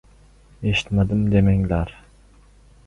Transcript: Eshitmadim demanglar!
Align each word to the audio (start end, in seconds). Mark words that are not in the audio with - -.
Eshitmadim 0.71 1.21
demanglar! 1.35 1.97